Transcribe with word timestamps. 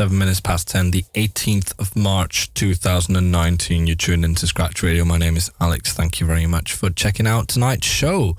seven 0.00 0.16
minutes 0.16 0.40
past 0.40 0.66
10, 0.68 0.92
the 0.92 1.04
18th 1.12 1.78
of 1.78 1.94
March 1.94 2.54
2019. 2.54 3.86
You're 3.86 3.94
tuned 3.94 4.24
into 4.24 4.46
Scratch 4.46 4.82
Radio. 4.82 5.04
My 5.04 5.18
name 5.18 5.36
is 5.36 5.50
Alex. 5.60 5.92
Thank 5.92 6.20
you 6.20 6.26
very 6.26 6.46
much 6.46 6.72
for 6.72 6.88
checking 6.88 7.26
out 7.26 7.48
tonight's 7.48 7.86
show. 7.86 8.32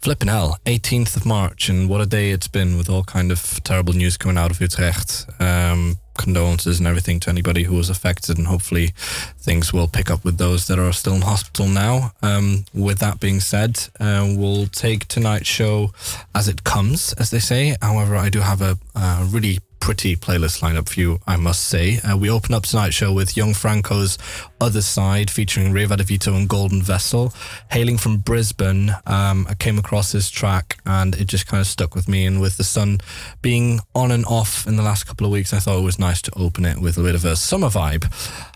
Flipping 0.00 0.28
hell, 0.28 0.56
18th 0.64 1.16
of 1.18 1.26
March, 1.26 1.68
and 1.68 1.86
what 1.86 2.00
a 2.00 2.06
day 2.06 2.30
it's 2.30 2.48
been 2.48 2.78
with 2.78 2.88
all 2.88 3.04
kind 3.04 3.30
of 3.30 3.62
terrible 3.62 3.92
news 3.92 4.16
coming 4.16 4.38
out 4.38 4.50
of 4.50 4.58
Utrecht. 4.58 5.26
Um, 5.38 5.98
condolences 6.16 6.78
and 6.78 6.88
everything 6.88 7.20
to 7.20 7.28
anybody 7.28 7.64
who 7.64 7.76
was 7.76 7.90
affected, 7.90 8.38
and 8.38 8.46
hopefully 8.46 8.94
things 9.38 9.74
will 9.74 9.86
pick 9.86 10.10
up 10.10 10.24
with 10.24 10.38
those 10.38 10.66
that 10.68 10.78
are 10.78 10.94
still 10.94 11.14
in 11.14 11.20
hospital 11.20 11.68
now. 11.68 12.12
Um, 12.22 12.64
with 12.72 13.00
that 13.00 13.20
being 13.20 13.40
said, 13.40 13.86
uh, 14.00 14.32
we'll 14.34 14.66
take 14.66 15.08
tonight's 15.08 15.46
show 15.46 15.92
as 16.34 16.48
it 16.48 16.64
comes, 16.64 17.12
as 17.18 17.30
they 17.30 17.38
say. 17.38 17.76
However, 17.82 18.16
I 18.16 18.30
do 18.30 18.40
have 18.40 18.62
a, 18.62 18.78
a 18.94 19.26
really 19.30 19.58
pretty 19.80 20.14
playlist 20.14 20.60
lineup 20.60 20.88
for 20.88 21.00
you, 21.00 21.18
I 21.26 21.36
must 21.36 21.66
say. 21.66 21.98
Uh, 22.00 22.16
we 22.16 22.30
open 22.30 22.54
up 22.54 22.64
tonight's 22.64 22.94
show 22.94 23.12
with 23.12 23.36
Young 23.36 23.54
Franco's 23.54 24.18
Other 24.60 24.82
Side 24.82 25.30
featuring 25.30 25.72
Ray 25.72 25.86
Vadavito 25.86 26.36
and 26.36 26.48
Golden 26.48 26.82
Vessel. 26.82 27.32
Hailing 27.70 27.98
from 27.98 28.18
Brisbane, 28.18 28.90
um, 29.06 29.46
I 29.48 29.54
came 29.54 29.78
across 29.78 30.12
this 30.12 30.30
track 30.30 30.78
and 30.84 31.14
it 31.14 31.26
just 31.26 31.46
kind 31.46 31.60
of 31.60 31.66
stuck 31.66 31.94
with 31.94 32.08
me. 32.08 32.26
And 32.26 32.40
with 32.40 32.56
the 32.56 32.64
sun 32.64 33.00
being 33.42 33.80
on 33.94 34.10
and 34.10 34.24
off 34.26 34.66
in 34.66 34.76
the 34.76 34.82
last 34.82 35.04
couple 35.04 35.26
of 35.26 35.32
weeks, 35.32 35.52
I 35.52 35.58
thought 35.58 35.78
it 35.78 35.84
was 35.84 35.98
nice 35.98 36.22
to 36.22 36.32
open 36.36 36.64
it 36.64 36.78
with 36.78 36.98
a 36.98 37.02
bit 37.02 37.14
of 37.14 37.24
a 37.24 37.36
summer 37.36 37.68
vibe. 37.68 38.10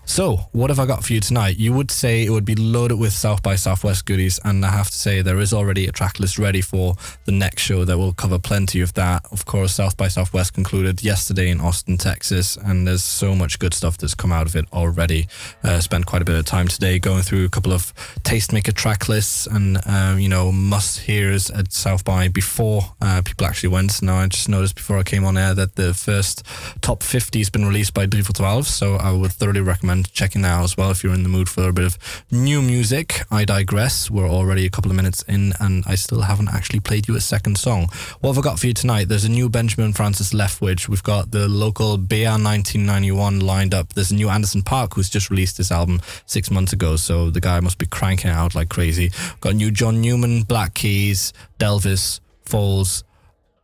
So, 0.07 0.37
what 0.51 0.69
have 0.69 0.79
I 0.79 0.85
got 0.85 1.03
for 1.03 1.13
you 1.13 1.19
tonight? 1.19 1.57
You 1.57 1.73
would 1.73 1.89
say 1.89 2.23
it 2.23 2.29
would 2.29 2.45
be 2.45 2.53
loaded 2.53 2.99
with 2.99 3.11
South 3.11 3.41
by 3.41 3.55
Southwest 3.55 4.05
goodies, 4.05 4.39
and 4.45 4.63
I 4.63 4.69
have 4.69 4.91
to 4.91 4.95
say 4.95 5.21
there 5.21 5.39
is 5.39 5.51
already 5.51 5.87
a 5.87 5.91
track 5.91 6.19
list 6.19 6.37
ready 6.37 6.61
for 6.61 6.95
the 7.25 7.31
next 7.31 7.63
show 7.63 7.85
that 7.85 7.97
will 7.97 8.13
cover 8.13 8.37
plenty 8.37 8.81
of 8.81 8.93
that. 8.93 9.25
Of 9.31 9.45
course, 9.45 9.73
South 9.73 9.97
by 9.97 10.07
Southwest 10.07 10.53
concluded 10.53 11.03
yesterday 11.03 11.49
in 11.49 11.59
Austin, 11.59 11.97
Texas, 11.97 12.55
and 12.55 12.87
there's 12.87 13.03
so 13.03 13.33
much 13.33 13.57
good 13.57 13.73
stuff 13.73 13.97
that's 13.97 14.13
come 14.13 14.31
out 14.31 14.45
of 14.45 14.55
it 14.55 14.65
already. 14.71 15.27
Uh, 15.63 15.79
spent 15.95 16.05
quite 16.05 16.21
a 16.21 16.25
bit 16.25 16.35
of 16.35 16.43
time 16.43 16.67
today 16.67 16.99
going 16.99 17.21
through 17.21 17.45
a 17.45 17.49
couple 17.49 17.71
of 17.71 17.93
tastemaker 18.23 18.73
track 18.73 19.07
lists 19.07 19.47
and 19.47 19.77
um, 19.85 20.19
you 20.19 20.27
know 20.27 20.51
must 20.51 20.99
hears 20.99 21.49
at 21.51 21.71
South 21.71 22.03
by 22.03 22.27
before 22.27 22.81
uh, 23.01 23.21
people 23.23 23.47
actually 23.47 23.69
went. 23.69 24.01
Now 24.01 24.17
I 24.17 24.27
just 24.27 24.49
noticed 24.49 24.75
before 24.75 24.97
I 24.97 25.03
came 25.03 25.23
on 25.23 25.37
air 25.37 25.53
that 25.53 25.77
the 25.77 25.93
first 25.93 26.43
top 26.81 27.01
50 27.01 27.39
has 27.39 27.49
been 27.49 27.65
released 27.65 27.93
by 27.93 28.07
3voor12, 28.07 28.65
so 28.65 28.95
I 28.95 29.13
would 29.13 29.31
thoroughly 29.31 29.61
recommend 29.61 30.11
checking 30.11 30.41
that 30.41 30.49
out 30.49 30.65
as 30.65 30.75
well 30.75 30.91
if 30.91 31.01
you're 31.01 31.13
in 31.13 31.23
the 31.23 31.29
mood 31.29 31.47
for 31.47 31.69
a 31.69 31.71
bit 31.71 31.85
of 31.85 31.97
new 32.29 32.61
music. 32.61 33.21
I 33.31 33.45
digress. 33.45 34.11
We're 34.11 34.29
already 34.29 34.65
a 34.65 34.69
couple 34.69 34.91
of 34.91 34.97
minutes 34.97 35.21
in, 35.29 35.53
and 35.61 35.85
I 35.87 35.95
still 35.95 36.23
haven't 36.23 36.49
actually 36.49 36.81
played 36.81 37.07
you 37.07 37.15
a 37.15 37.21
second 37.21 37.57
song. 37.57 37.87
What 38.19 38.31
have 38.31 38.39
I 38.39 38.41
got 38.41 38.59
for 38.59 38.67
you 38.67 38.73
tonight? 38.73 39.07
There's 39.07 39.23
a 39.23 39.31
new 39.31 39.47
Benjamin 39.47 39.93
Francis 39.93 40.33
Leftwich. 40.33 40.89
We've 40.89 41.03
got 41.03 41.31
the 41.31 41.47
local 41.47 41.97
BR 41.97 42.35
1991 42.35 43.39
lined 43.39 43.73
up. 43.73 43.93
There's 43.93 44.11
a 44.11 44.15
new 44.15 44.27
Anderson 44.27 44.61
.Paak 44.61 44.95
who's 44.95 45.09
just 45.09 45.29
released 45.29 45.55
this 45.57 45.71
album 45.71 45.84
six 46.25 46.51
months 46.51 46.73
ago, 46.73 46.95
so 46.95 47.29
the 47.29 47.41
guy 47.41 47.59
must 47.59 47.77
be 47.77 47.85
cranking 47.85 48.31
out 48.31 48.55
like 48.55 48.69
crazy. 48.69 49.11
Got 49.41 49.55
new 49.55 49.71
John 49.71 50.01
Newman, 50.01 50.43
Black 50.43 50.73
Keys, 50.73 51.33
Delvis, 51.59 52.19
Falls 52.45 53.03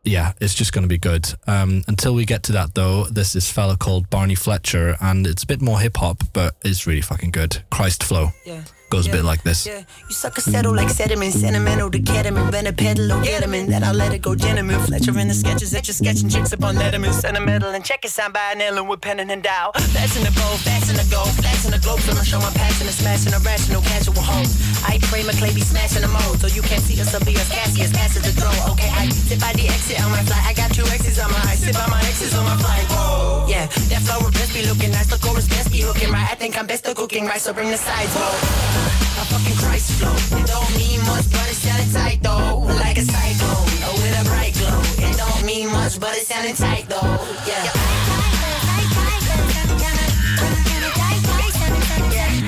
yeah, 0.04 0.32
it's 0.40 0.54
just 0.54 0.72
going 0.72 0.82
to 0.82 0.88
be 0.88 0.98
good. 0.98 1.32
Um, 1.46 1.82
until 1.86 2.14
we 2.14 2.24
get 2.24 2.42
to 2.44 2.52
that, 2.52 2.74
though, 2.74 3.04
there's 3.04 3.32
this 3.32 3.50
fella 3.50 3.76
called 3.76 4.10
Barney 4.10 4.34
Fletcher, 4.34 4.96
and 5.00 5.26
it's 5.26 5.44
a 5.44 5.46
bit 5.46 5.60
more 5.60 5.78
hip 5.78 5.96
hop, 5.96 6.24
but 6.32 6.56
it's 6.64 6.86
really 6.86 7.00
fucking 7.00 7.30
good. 7.30 7.62
Christ 7.70 8.02
Flow. 8.02 8.30
Yeah. 8.44 8.64
Goes 8.92 9.08
a 9.08 9.10
bit 9.10 9.24
like 9.24 9.42
this. 9.42 9.64
Yeah, 9.64 9.88
you 10.06 10.14
sucker 10.14 10.42
settle 10.42 10.76
like 10.76 10.90
sediment, 10.90 11.32
sentimental 11.32 11.90
to 11.90 11.98
ketamine, 11.98 12.50
been 12.50 12.66
a 12.66 12.74
pedal 12.74 13.10
or 13.10 13.22
ketamine. 13.24 13.68
That 13.68 13.82
I'll 13.82 13.94
let 13.94 14.12
it 14.12 14.20
go, 14.20 14.34
gentlemen. 14.34 14.78
Fletcher 14.84 15.18
in 15.18 15.28
the 15.28 15.34
sketches 15.34 15.70
that 15.70 15.88
you're 15.88 15.94
sketching 15.94 16.28
chicks 16.28 16.52
up 16.52 16.62
on 16.62 16.76
Letterman, 16.76 17.14
sentimental 17.14 17.70
and 17.70 17.82
check 17.82 18.04
it 18.04 18.10
sound 18.10 18.34
by 18.34 18.52
nailing 18.52 18.88
with 18.88 19.00
pen 19.00 19.18
and. 19.18 19.32
Fast 19.32 20.16
in 20.20 20.24
the 20.28 20.32
bow, 20.36 20.52
in 20.92 20.96
the 21.00 21.08
go, 21.08 21.24
in 21.24 21.72
the 21.72 21.80
globe. 21.80 22.04
I'ma 22.04 22.20
show 22.20 22.38
my 22.44 22.52
passion 22.52 22.84
and 22.84 22.92
smashing 22.92 23.32
irrational 23.32 23.80
casual 23.80 24.20
hoes. 24.20 24.52
I 24.84 25.00
pray 25.08 25.24
my 25.24 25.32
clay 25.32 25.54
be 25.56 25.64
smashing 25.64 26.02
the 26.02 26.12
mode, 26.12 26.36
so 26.36 26.52
you 26.52 26.60
can't 26.60 26.84
see 26.84 27.00
us 27.00 27.16
or 27.16 27.24
be 27.24 27.32
us 27.32 27.48
Cassius, 27.48 27.92
pass 27.96 28.12
the 28.12 28.28
throw. 28.36 28.52
Okay, 28.76 28.92
I 28.92 29.08
sit 29.08 29.40
by 29.40 29.56
the 29.56 29.72
exit 29.72 30.04
on 30.04 30.12
my 30.12 30.20
flight. 30.28 30.44
I 30.44 30.52
got 30.52 30.68
two 30.68 30.84
X's 30.84 31.16
on 31.18 31.32
my 31.32 31.40
eye, 31.48 31.56
sit 31.56 31.72
by 31.72 31.88
my 31.88 32.00
exes 32.04 32.36
on 32.36 32.44
my 32.44 32.56
flight. 32.60 32.84
Whoa, 32.92 33.48
yeah, 33.48 33.72
that 33.88 34.04
flow 34.04 34.20
will 34.20 34.36
best 34.36 34.52
be 34.52 34.68
looking 34.68 34.92
nice, 34.92 35.08
the 35.08 35.16
chorus 35.16 35.48
best 35.48 35.72
be 35.72 35.80
hooking 35.80 36.12
right. 36.12 36.28
I 36.28 36.36
think 36.36 36.58
I'm 36.60 36.66
best 36.66 36.84
at 36.86 36.96
cooking 36.96 37.24
right, 37.24 37.40
so 37.40 37.54
bring 37.56 37.70
the 37.70 37.80
sides. 37.80 38.12
Whoa. 38.12 38.81
A 39.20 39.24
fucking 39.30 39.56
Christ 39.56 39.92
flow. 39.98 40.14
It 40.38 40.46
don't 40.46 40.72
mean 40.76 41.00
much, 41.06 41.26
but 41.30 41.48
tight 41.92 42.22
though. 42.22 42.58
Like 42.82 42.98
a 42.98 43.04
cyclone, 43.04 43.66
with 44.02 44.20
a 44.20 44.24
bright 44.24 44.54
glow. 44.54 44.80
It 45.06 45.16
don't 45.16 45.44
mean 45.44 45.68
much, 45.70 45.98
but 46.00 46.16
tight 46.56 46.88
though. 46.88 47.18
Yeah. 47.46 47.92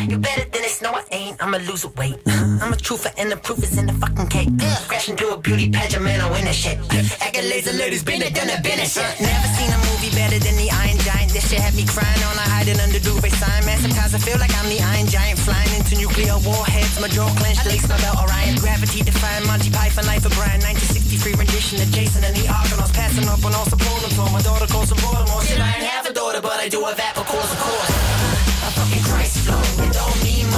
You 0.09 0.19
better 0.19 0.44
no 0.85 0.93
I 0.93 1.03
ain't. 1.11 1.37
I'ma 1.43 1.59
lose 1.65 1.89
weight. 1.97 2.21
I'm 2.61 2.73
a 2.73 2.77
truther 2.77 3.13
and 3.17 3.33
the 3.33 3.37
proof 3.41 3.65
is 3.65 3.77
in 3.81 3.87
the 3.89 3.97
fucking 3.97 4.29
cake. 4.29 4.53
Crash 4.87 5.09
into 5.09 5.33
a 5.33 5.37
beauty 5.41 5.73
pageant, 5.73 6.05
man, 6.05 6.21
I 6.21 6.29
win 6.31 6.45
that 6.45 6.55
shit. 6.55 6.77
Accolades 7.25 7.67
and 7.67 7.79
ladies, 7.81 8.05
been 8.05 8.21
it, 8.21 8.37
done 8.37 8.53
it, 8.53 8.61
been 8.63 8.79
it 8.79 8.93
shit. 8.93 9.09
Never 9.17 9.49
seen 9.57 9.73
a 9.73 9.81
movie 9.89 10.13
better 10.13 10.37
than 10.37 10.57
the 10.61 10.69
Iron 10.85 11.01
Giant. 11.01 11.33
This 11.33 11.49
shit 11.49 11.65
had 11.65 11.73
me 11.73 11.89
crying 11.89 12.23
on 12.29 12.37
a 12.37 12.47
hiding 12.53 12.79
under 12.85 13.01
duvet 13.01 13.33
sign. 13.33 13.65
Man, 13.65 13.81
sometimes 13.81 14.13
I 14.13 14.21
feel 14.21 14.37
like 14.37 14.53
I'm 14.61 14.69
the 14.69 14.81
Iron 14.93 15.09
Giant 15.09 15.41
flying 15.41 15.73
into 15.73 15.97
nuclear 15.97 16.37
warheads. 16.45 17.01
My 17.01 17.09
jaw 17.09 17.33
clenched, 17.41 17.65
lace 17.65 17.89
my 17.89 17.97
belt 18.05 18.21
Orion. 18.21 18.61
Gravity 18.61 19.01
defying 19.01 19.49
Monty 19.49 19.73
Python, 19.73 20.05
life 20.05 20.29
of 20.29 20.37
Brian. 20.37 20.61
1963 20.61 21.41
rendition 21.41 21.81
of 21.81 21.89
Jason 21.97 22.21
and 22.29 22.37
the 22.37 22.45
Argonauts. 22.45 22.93
Passing 22.93 23.25
up 23.25 23.41
on 23.41 23.57
all 23.57 23.65
support 23.65 23.95
my 24.35 24.43
daughter 24.43 24.67
calls 24.67 24.91
from 24.91 24.99
Baltimore. 25.01 25.41
Shit, 25.43 25.61
I 25.61 25.81
ain't 25.81 25.87
have 25.87 26.07
a 26.07 26.13
daughter, 26.13 26.43
but 26.43 26.59
I 26.61 26.69
do 26.69 26.85
have 26.85 26.97
that, 26.97 27.17
of 27.17 27.25
course, 27.25 27.51
of 27.53 27.59
course. 27.61 28.24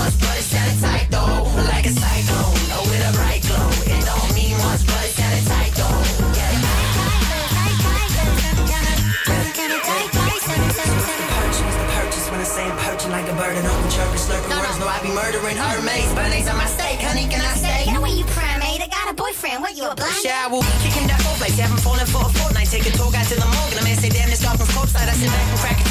Much, 0.07 0.21
but 0.23 0.39
it 0.39 0.47
sounded 0.47 0.79
tight 0.81 1.07
though. 1.11 1.43
Like 1.67 1.87
a 1.87 1.91
cyclone, 1.91 2.55
with 2.87 3.03
a 3.03 3.13
bright 3.19 3.43
glow. 3.43 3.67
It 3.91 3.99
don't 4.07 4.31
mean 4.35 4.55
much, 4.63 4.87
but 4.87 5.03
it 5.03 5.13
sounded 5.19 5.45
tight 5.51 5.73
though. 5.75 5.99
Yeah. 6.39 6.55
Purchase, 11.37 11.77
the 11.77 11.87
purchase 11.99 12.27
when 12.31 12.41
I 12.41 12.45
say 12.45 12.65
I'm 12.65 12.77
perching 12.79 13.11
like 13.11 13.27
a 13.27 13.35
bird 13.35 13.57
and 13.57 13.67
open 13.67 13.91
church 13.91 14.19
slurping 14.23 14.51
words. 14.55 14.79
No, 14.79 14.87
I 14.87 15.03
be 15.03 15.11
murdering 15.11 15.57
her 15.57 15.83
mates. 15.83 16.13
Bernays 16.15 16.47
on 16.51 16.57
my 16.57 16.67
steak, 16.67 17.01
honey, 17.01 17.27
can 17.27 17.41
I 17.43 17.55
stay? 17.59 17.85
Get 17.87 17.97
away, 17.97 18.11
you 18.11 18.25
primate. 18.31 18.81
I 18.83 18.89
got 18.89 19.11
a 19.11 19.15
boyfriend. 19.15 19.63
What, 19.63 19.77
you 19.77 19.89
a 19.91 19.95
blind? 19.95 20.15
Shower, 20.23 20.63
kicking 20.83 21.07
that 21.11 21.21
four 21.23 21.35
place. 21.39 21.59
Haven't 21.59 21.81
fallen 21.81 22.07
for 22.07 22.23
a 22.23 22.31
fortnight. 22.39 22.69
Take 22.71 22.87
a 22.87 22.93
tour, 22.95 23.11
got 23.11 23.27
to 23.27 23.35
the 23.35 23.47
morgue. 23.47 23.73
And 23.75 23.81
a 23.81 23.85
man 23.85 23.97
say, 23.97 24.11
damn, 24.11 24.31
this 24.31 24.43
golf 24.45 24.59
from 24.59 24.69
courtside. 24.71 25.09
I 25.09 25.15
sit 25.15 25.31
back 25.31 25.47
and 25.51 25.59
crack 25.61 25.86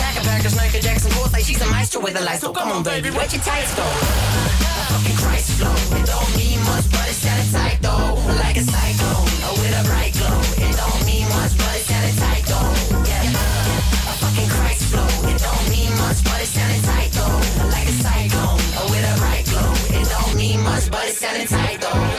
pack 0.53 0.75
of 0.75 0.81
Jackson 0.81 1.11
course 1.13 1.33
like 1.33 1.43
she's 1.43 1.61
a 1.61 1.65
maestro 1.65 2.01
with 2.01 2.19
a 2.19 2.21
light. 2.21 2.39
So 2.39 2.53
come 2.53 2.71
on, 2.71 2.83
baby, 2.83 3.09
wet 3.09 3.33
your 3.33 3.41
tights 3.41 3.73
go. 3.75 3.83
A 3.83 4.83
fucking 4.91 5.17
Christ 5.17 5.51
flow. 5.57 5.73
It 5.97 6.05
don't 6.05 6.37
mean 6.37 6.59
much, 6.61 6.85
but 6.91 7.09
it 7.09 7.17
sounded 7.17 7.51
tight 7.51 7.81
though. 7.81 8.13
Like 8.37 8.57
a 8.57 8.63
cyclone, 8.63 9.25
with 9.57 9.79
a 9.79 9.83
bright 9.89 10.13
glow. 10.13 10.37
It 10.61 10.75
don't 10.77 11.05
mean 11.05 11.27
much, 11.29 11.57
but 11.57 11.73
it 11.73 11.85
sounded 11.89 12.15
tight 12.17 12.45
though. 12.45 12.69
Yeah. 13.09 13.25
A 13.25 14.13
fucking 14.21 14.49
Christ 14.49 14.83
flow. 14.91 15.09
It 15.29 15.39
don't 15.41 15.65
mean 15.69 15.91
much, 15.97 16.19
but 16.23 16.37
it 16.41 16.49
sounded 16.51 16.83
tight 16.83 17.11
though. 17.17 17.39
Like 17.73 17.87
a 17.87 17.95
cyclone, 18.05 18.61
with 18.91 19.05
a 19.07 19.15
bright 19.17 19.45
glow. 19.49 19.71
It 19.97 20.05
don't 20.09 20.35
mean 20.35 20.61
much, 20.61 20.91
but 20.91 21.07
it 21.09 21.15
sounded 21.15 21.47
tight 21.49 21.81
though. 21.81 22.14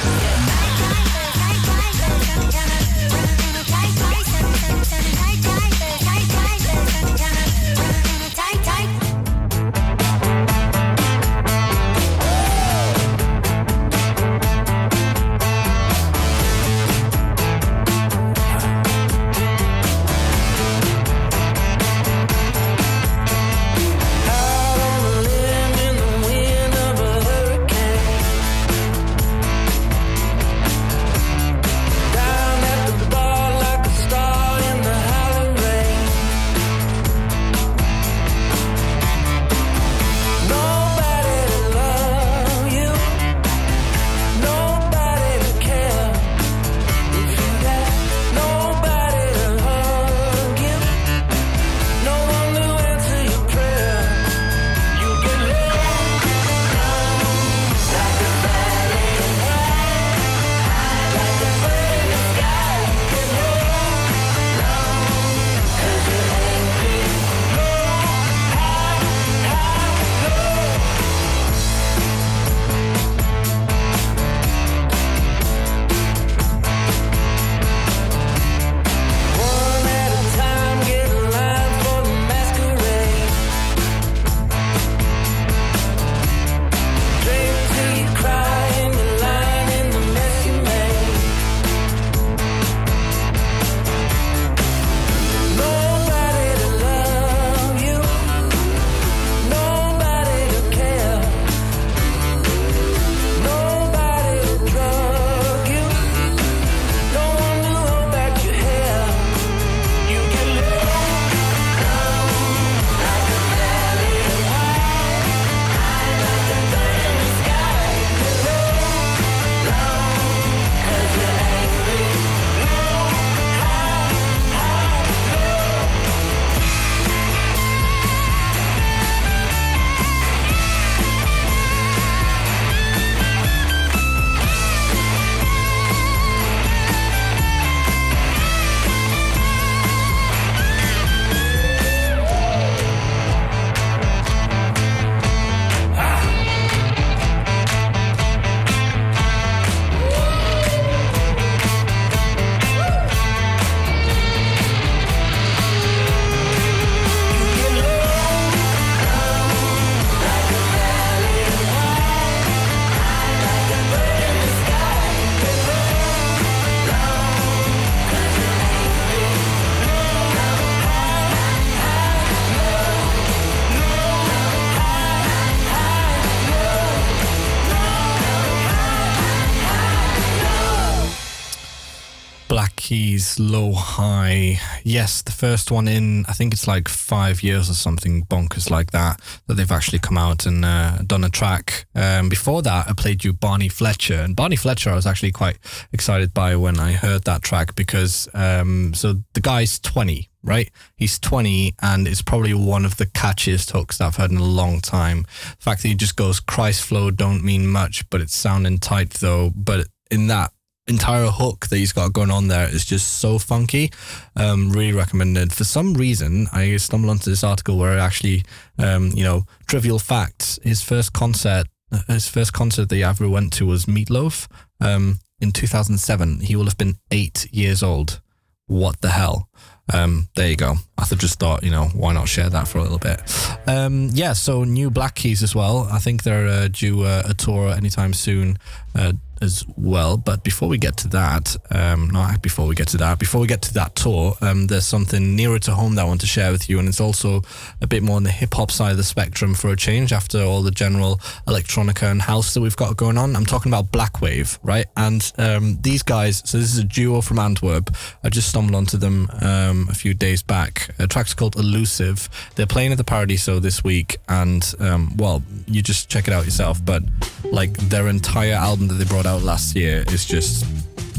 Keys, 182.86 183.40
Low 183.40 183.72
High. 183.72 184.60
Yes, 184.84 185.20
the 185.20 185.32
first 185.32 185.72
one 185.72 185.88
in, 185.88 186.24
I 186.28 186.32
think 186.34 186.52
it's 186.52 186.68
like 186.68 186.86
five 186.86 187.42
years 187.42 187.68
or 187.68 187.74
something 187.74 188.24
bonkers 188.26 188.70
like 188.70 188.92
that, 188.92 189.20
that 189.48 189.54
they've 189.54 189.72
actually 189.72 189.98
come 189.98 190.16
out 190.16 190.46
and 190.46 190.64
uh, 190.64 190.98
done 191.04 191.24
a 191.24 191.28
track. 191.28 191.86
Um, 191.96 192.28
before 192.28 192.62
that, 192.62 192.86
I 192.88 192.92
played 192.92 193.24
you 193.24 193.32
Barney 193.32 193.68
Fletcher. 193.68 194.20
And 194.20 194.36
Barney 194.36 194.54
Fletcher, 194.54 194.90
I 194.90 194.94
was 194.94 195.04
actually 195.04 195.32
quite 195.32 195.58
excited 195.92 196.32
by 196.32 196.54
when 196.54 196.78
I 196.78 196.92
heard 196.92 197.24
that 197.24 197.42
track 197.42 197.74
because, 197.74 198.28
um, 198.34 198.94
so 198.94 199.14
the 199.32 199.40
guy's 199.40 199.80
20, 199.80 200.30
right? 200.44 200.70
He's 200.94 201.18
20 201.18 201.74
and 201.82 202.06
it's 202.06 202.22
probably 202.22 202.54
one 202.54 202.84
of 202.84 202.98
the 202.98 203.06
catchiest 203.06 203.72
hooks 203.72 203.98
that 203.98 204.04
I've 204.04 204.16
heard 204.16 204.30
in 204.30 204.36
a 204.36 204.44
long 204.44 204.80
time. 204.80 205.22
The 205.22 205.64
fact 205.64 205.82
that 205.82 205.88
he 205.88 205.96
just 205.96 206.14
goes, 206.14 206.38
Christ 206.38 206.84
flow 206.84 207.10
don't 207.10 207.42
mean 207.42 207.66
much, 207.66 208.08
but 208.10 208.20
it's 208.20 208.36
sounding 208.36 208.78
tight 208.78 209.10
though. 209.10 209.50
But 209.56 209.88
in 210.08 210.28
that 210.28 210.52
entire 210.86 211.26
hook 211.26 211.66
that 211.68 211.76
he's 211.76 211.92
got 211.92 212.12
going 212.12 212.30
on 212.30 212.48
there 212.48 212.68
is 212.68 212.84
just 212.84 213.18
so 213.18 213.38
funky. 213.38 213.90
Um, 214.36 214.70
really 214.70 214.92
recommended. 214.92 215.52
For 215.52 215.64
some 215.64 215.94
reason, 215.94 216.46
I 216.52 216.76
stumbled 216.76 217.10
onto 217.10 217.30
this 217.30 217.44
article 217.44 217.76
where 217.76 217.98
actually, 217.98 218.44
um, 218.78 219.10
you 219.14 219.24
know, 219.24 219.44
trivial 219.66 219.98
facts. 219.98 220.58
His 220.62 220.82
first 220.82 221.12
concert, 221.12 221.66
his 222.08 222.28
first 222.28 222.52
concert 222.52 222.88
that 222.88 222.96
he 222.96 223.02
ever 223.02 223.28
went 223.28 223.52
to 223.54 223.66
was 223.66 223.88
Meat 223.88 224.10
Loaf 224.10 224.48
um, 224.80 225.18
in 225.40 225.52
2007. 225.52 226.40
He 226.40 226.56
will 226.56 226.64
have 226.64 226.78
been 226.78 226.98
eight 227.10 227.48
years 227.52 227.82
old. 227.82 228.20
What 228.68 229.00
the 229.00 229.10
hell? 229.10 229.48
Um, 229.92 230.28
there 230.34 230.48
you 230.48 230.56
go. 230.56 230.74
I 230.98 231.04
just 231.04 231.38
thought, 231.38 231.62
you 231.62 231.70
know, 231.70 231.84
why 231.94 232.12
not 232.12 232.28
share 232.28 232.50
that 232.50 232.66
for 232.66 232.78
a 232.78 232.82
little 232.82 232.98
bit? 232.98 233.20
Um, 233.68 234.10
yeah, 234.12 234.32
so 234.32 234.64
new 234.64 234.90
Black 234.90 235.14
Keys 235.14 235.42
as 235.42 235.54
well. 235.54 235.88
I 235.90 235.98
think 236.00 236.24
they're 236.24 236.48
uh, 236.48 236.68
due 236.68 237.02
uh, 237.02 237.22
a 237.26 237.34
tour 237.34 237.68
anytime 237.70 238.12
soon. 238.12 238.58
Uh, 238.94 239.12
as 239.40 239.64
well. 239.76 240.16
But 240.16 240.42
before 240.42 240.68
we 240.68 240.78
get 240.78 240.96
to 240.98 241.08
that, 241.08 241.56
um, 241.70 242.10
not 242.10 242.42
before 242.42 242.66
we 242.66 242.74
get 242.74 242.88
to 242.88 242.96
that, 242.98 243.18
before 243.18 243.40
we 243.40 243.46
get 243.46 243.62
to 243.62 243.74
that 243.74 243.94
tour, 243.94 244.34
um, 244.40 244.66
there's 244.66 244.86
something 244.86 245.36
nearer 245.36 245.58
to 245.60 245.74
home 245.74 245.94
that 245.96 246.02
I 246.02 246.04
want 246.04 246.20
to 246.22 246.26
share 246.26 246.52
with 246.52 246.68
you, 246.68 246.78
and 246.78 246.88
it's 246.88 247.00
also 247.00 247.42
a 247.80 247.86
bit 247.86 248.02
more 248.02 248.16
on 248.16 248.22
the 248.22 248.30
hip 248.30 248.54
hop 248.54 248.70
side 248.70 248.92
of 248.92 248.96
the 248.96 249.04
spectrum 249.04 249.54
for 249.54 249.70
a 249.70 249.76
change 249.76 250.12
after 250.12 250.42
all 250.42 250.62
the 250.62 250.70
general 250.70 251.16
electronica 251.46 252.10
and 252.10 252.22
house 252.22 252.54
that 252.54 252.60
we've 252.60 252.76
got 252.76 252.96
going 252.96 253.18
on. 253.18 253.36
I'm 253.36 253.46
talking 253.46 253.70
about 253.70 253.92
Black 253.92 254.20
Wave, 254.20 254.58
right? 254.62 254.86
And 254.96 255.30
um, 255.38 255.78
these 255.80 256.02
guys, 256.02 256.42
so 256.44 256.58
this 256.58 256.72
is 256.72 256.78
a 256.78 256.84
duo 256.84 257.20
from 257.20 257.38
Antwerp. 257.38 257.94
I 258.24 258.28
just 258.28 258.48
stumbled 258.48 258.74
onto 258.74 258.96
them 258.96 259.28
um, 259.42 259.88
a 259.90 259.94
few 259.94 260.14
days 260.14 260.42
back. 260.42 260.90
A 260.98 261.06
track's 261.06 261.34
called 261.34 261.56
Elusive. 261.56 262.28
They're 262.54 262.66
playing 262.66 262.92
at 262.92 262.98
the 262.98 263.04
Paradiso 263.04 263.58
this 263.58 263.84
week, 263.84 264.18
and 264.28 264.74
um, 264.80 265.16
well, 265.16 265.42
you 265.66 265.82
just 265.82 266.08
check 266.08 266.28
it 266.28 266.34
out 266.34 266.44
yourself. 266.44 266.84
But 266.84 267.02
like 267.44 267.72
their 267.74 268.08
entire 268.08 268.54
album 268.54 268.88
that 268.88 268.94
they 268.94 269.04
brought 269.04 269.25
out 269.26 269.42
last 269.42 269.74
year 269.74 270.04
is 270.08 270.24
just 270.24 270.64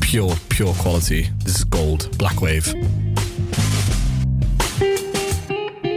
pure, 0.02 0.34
pure 0.50 0.74
quality. 0.76 1.30
This 1.44 1.58
is 1.58 1.64
gold. 1.64 2.18
Black 2.18 2.42
Wave. 2.42 2.74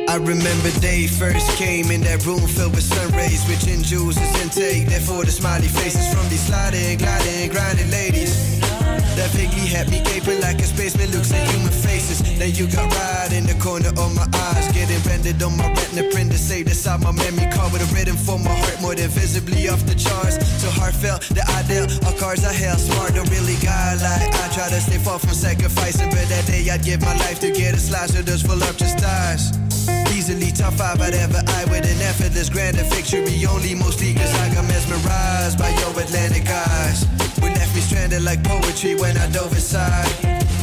I 0.09 0.17
remember 0.17 0.71
day 0.81 1.07
first 1.07 1.57
came 1.57 1.90
in 1.90 2.00
that 2.02 2.26
room 2.26 2.40
filled 2.40 2.75
with 2.75 2.83
sun 2.83 3.12
rays, 3.12 3.47
with 3.49 3.64
gin 3.64 3.83
juices 3.83 4.43
intake. 4.43 4.88
Therefore, 4.88 5.25
the 5.25 5.31
smiley 5.31 5.69
faces 5.69 6.12
from 6.12 6.29
these 6.29 6.45
sliding, 6.47 6.99
gliding, 6.99 7.50
grinding 7.50 7.90
ladies. 7.90 8.69
That 9.17 9.31
vaguely 9.35 9.67
had 9.67 9.90
me 9.90 10.00
gaping 10.05 10.40
like 10.40 10.59
a 10.61 10.67
spaceman 10.67 11.11
looks 11.11 11.33
at 11.33 11.49
human 11.50 11.73
faces. 11.73 12.23
Then 12.38 12.55
you 12.55 12.67
got 12.67 12.88
right 12.95 13.33
in 13.33 13.45
the 13.45 13.55
corner 13.55 13.90
of 13.90 14.14
my 14.14 14.26
eyes, 14.33 14.67
getting 14.73 15.00
rendered 15.09 15.43
on 15.43 15.57
my 15.57 15.69
retina 15.69 16.09
print 16.11 16.33
to 16.33 16.38
say 16.38 16.61
inside 16.61 17.00
my 17.00 17.12
memory 17.12 17.50
card 17.52 17.73
with 17.73 17.83
a 17.83 17.88
rhythm 17.95 18.17
for 18.17 18.38
my 18.38 18.55
heart 18.55 18.81
more 18.81 18.95
than 18.95 19.11
visibly 19.11 19.69
off 19.69 19.85
the 19.87 19.95
charts. 19.95 20.37
So 20.62 20.71
heartfelt, 20.71 21.23
the 21.35 21.45
ideal, 21.59 21.87
all 22.07 22.17
cars 22.19 22.45
I 22.45 22.52
hell 22.52 22.79
smart, 22.79 23.14
don't 23.14 23.29
really 23.31 23.57
guy 23.62 23.95
like 23.97 24.35
I 24.35 24.47
try 24.55 24.69
to 24.69 24.81
stay 24.81 24.99
far 24.99 25.19
from 25.19 25.35
sacrificing, 25.35 26.11
but 26.11 26.29
that 26.29 26.47
day 26.47 26.69
I'd 26.71 26.85
give 26.85 27.00
my 27.00 27.14
life 27.26 27.40
to 27.40 27.50
get 27.50 27.75
a 27.75 27.79
slice 27.79 28.19
of 28.19 28.26
those 28.26 28.43
full 28.43 28.62
up 28.62 28.76
just 28.76 28.99
stars. 28.99 29.69
Easily 30.14 30.52
top 30.52 30.75
five 30.75 31.00
I'd 31.00 31.14
ever 31.14 31.42
eye 31.46 31.64
with 31.70 31.84
an 31.84 32.00
effortless 32.02 32.49
grander 32.49 32.84
victory. 32.84 33.44
Only 33.46 33.75
mostly 33.75 34.14
cause 34.14 34.34
I 34.40 34.52
got 34.54 34.64
mesmerized 34.66 35.58
by 35.58 35.70
your 35.80 35.90
Atlantic 35.99 36.49
eyes. 36.49 37.04
What 37.40 37.52
left 37.56 37.75
me 37.75 37.80
stranded 37.80 38.22
like 38.22 38.42
poetry 38.44 38.94
when 38.96 39.16
I 39.16 39.28
dove 39.30 39.52
inside. 39.52 40.08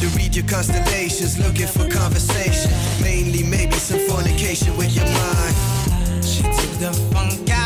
To 0.00 0.06
read 0.16 0.36
your 0.36 0.46
constellations, 0.46 1.38
looking 1.38 1.66
for 1.66 1.88
conversation. 1.88 2.70
Mainly 3.02 3.42
maybe 3.42 3.74
some 3.74 3.98
fornication 4.08 4.76
with 4.76 4.94
your 4.94 5.06
mind. 5.06 6.24
She 6.24 6.42
took 6.42 6.72
the 6.78 6.92
funk 7.12 7.50
out 7.50 7.57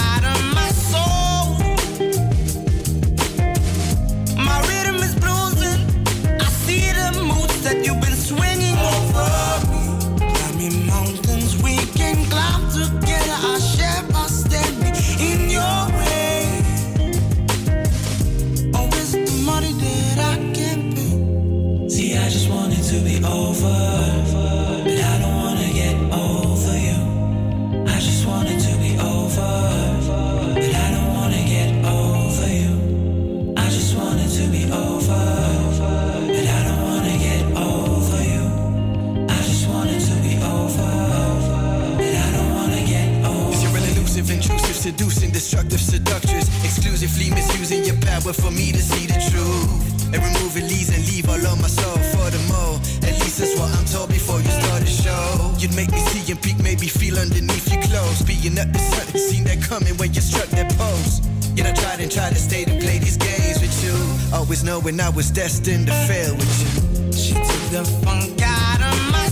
seducing, 44.83 45.31
destructive 45.31 45.81
seductress. 45.81 46.49
Exclusively 46.65 47.31
misusing 47.31 47.85
your 47.85 47.97
power 48.01 48.33
for 48.33 48.51
me 48.51 48.73
to 48.73 48.79
see 48.79 49.07
the 49.07 49.15
truth. 49.31 49.82
And 50.13 50.21
remove 50.23 50.55
leaves 50.57 50.91
and 50.93 51.03
leave 51.09 51.29
all 51.29 51.41
of 51.41 51.61
my 51.61 51.69
soul 51.69 51.97
for 52.13 52.29
the 52.31 52.39
more. 52.53 52.77
At 53.09 53.19
least 53.21 53.39
that's 53.39 53.59
what 53.59 53.73
I'm 53.73 53.85
told 53.87 54.09
before 54.11 54.41
you 54.41 54.51
start 54.51 54.83
the 54.85 54.93
show. 55.05 55.55
You'd 55.59 55.75
make 55.75 55.91
me 55.91 56.01
see 56.13 56.31
and 56.31 56.41
peek, 56.41 56.59
maybe 56.63 56.87
feel 56.87 57.19
underneath 57.19 57.73
your 57.73 57.83
clothes. 57.83 58.23
Being 58.23 58.59
up 58.59 58.71
the 58.73 58.79
sun, 58.79 59.07
seen 59.17 59.45
that 59.45 59.63
coming 59.63 59.97
when 59.97 60.13
you 60.13 60.21
struck 60.21 60.49
that 60.51 60.69
pose. 60.77 61.21
Yet 61.57 61.67
I 61.67 61.73
tried 61.73 62.01
and 62.01 62.11
tried 62.11 62.35
to 62.37 62.41
stay 62.41 62.65
to 62.65 62.73
play 62.85 62.99
these 62.99 63.17
games 63.17 63.61
with 63.61 63.77
you. 63.85 63.97
Always 64.37 64.65
knowing 64.65 65.01
I 65.01 65.09
was 65.09 65.31
destined 65.31 65.87
to 65.87 65.95
fail 66.09 66.35
with 66.37 66.55
you. 66.61 67.13
She 67.13 67.35
took 67.35 67.65
the 67.73 67.85
funk 68.05 68.41
out 68.43 68.81
of 68.81 69.13
my 69.13 69.32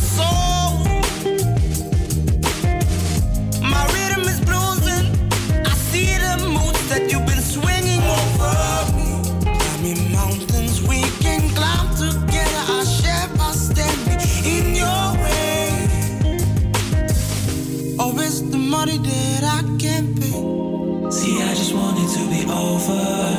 be 22.90 23.29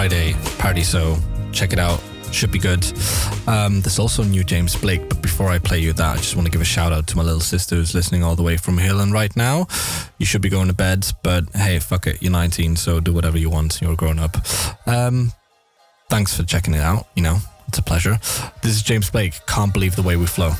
Friday 0.00 0.32
party, 0.56 0.82
so 0.82 1.18
check 1.52 1.74
it 1.74 1.78
out. 1.78 2.00
Should 2.32 2.50
be 2.50 2.58
good. 2.58 2.82
Um, 3.46 3.82
there's 3.82 3.98
also 3.98 4.22
new 4.22 4.42
James 4.42 4.74
Blake, 4.74 5.06
but 5.06 5.20
before 5.20 5.50
I 5.50 5.58
play 5.58 5.78
you 5.78 5.92
that, 5.92 6.14
I 6.14 6.16
just 6.16 6.34
want 6.34 6.46
to 6.46 6.50
give 6.50 6.62
a 6.62 6.64
shout 6.64 6.90
out 6.90 7.06
to 7.08 7.18
my 7.18 7.22
little 7.22 7.42
sister 7.42 7.74
who's 7.74 7.94
listening 7.94 8.24
all 8.24 8.34
the 8.34 8.42
way 8.42 8.56
from 8.56 8.78
Hillen 8.78 9.12
right 9.12 9.36
now. 9.36 9.66
You 10.16 10.24
should 10.24 10.40
be 10.40 10.48
going 10.48 10.68
to 10.68 10.72
bed, 10.72 11.04
but 11.22 11.44
hey, 11.54 11.80
fuck 11.80 12.06
it, 12.06 12.22
you're 12.22 12.32
19, 12.32 12.76
so 12.76 12.98
do 12.98 13.12
whatever 13.12 13.36
you 13.36 13.50
want. 13.50 13.82
You're 13.82 13.94
grown 13.94 14.18
up. 14.18 14.38
Um, 14.86 15.34
thanks 16.08 16.34
for 16.34 16.44
checking 16.44 16.72
it 16.72 16.80
out. 16.80 17.06
You 17.14 17.22
know, 17.22 17.36
it's 17.68 17.76
a 17.76 17.82
pleasure. 17.82 18.18
This 18.62 18.72
is 18.72 18.82
James 18.82 19.10
Blake. 19.10 19.34
Can't 19.46 19.74
believe 19.74 19.96
the 19.96 20.02
way 20.02 20.16
we 20.16 20.24
flow. 20.24 20.52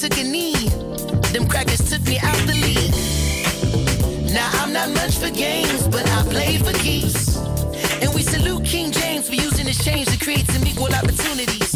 Took 0.00 0.18
a 0.18 0.24
knee, 0.24 0.52
them 1.32 1.48
crackers 1.48 1.80
took 1.90 2.02
me 2.06 2.18
out 2.18 2.36
the 2.46 2.52
league. 2.52 4.30
Now 4.30 4.50
I'm 4.60 4.70
not 4.70 4.90
much 4.90 5.16
for 5.16 5.30
games, 5.30 5.88
but 5.88 6.06
I 6.10 6.22
play 6.24 6.58
for 6.58 6.72
keeps. 6.80 7.38
And 8.02 8.14
we 8.14 8.20
salute 8.22 8.62
King 8.64 8.92
James 8.92 9.28
for 9.28 9.36
using 9.36 9.66
his 9.66 9.82
change 9.82 10.08
to 10.08 10.18
create 10.18 10.46
some 10.48 10.66
equal 10.66 10.92
opportunities. 10.94 11.72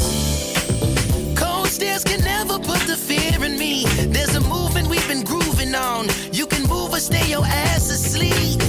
Cold 1.35 1.69
stairs 1.69 2.05
can 2.05 2.21
never 2.21 2.59
put 2.59 2.81
the 2.81 2.97
fear 2.97 3.43
in 3.43 3.59
me. 3.59 3.85
There's 4.13 4.35
a 4.35 4.41
movement 4.41 4.89
we've 4.89 5.09
been 5.09 5.25
grooving 5.25 5.75
on. 5.75 6.09
You 6.31 6.47
can 6.47 6.69
move 6.69 6.93
or 6.93 7.01
stay 7.01 7.27
your 7.27 7.45
ass 7.47 7.91
asleep. 7.91 8.61